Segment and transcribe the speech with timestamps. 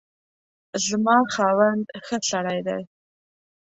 [0.87, 2.81] زما خاوند ښه سړی دی